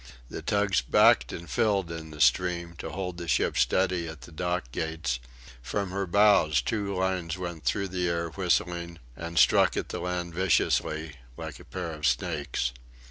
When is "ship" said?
3.27-3.55